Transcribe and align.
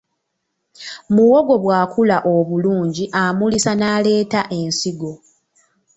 Muwogo 1.13 1.55
bw'akula 1.63 2.17
obulungi, 2.35 3.03
amulisa 3.23 3.71
n'aleeta 3.75 4.41
ensigo. 4.59 5.11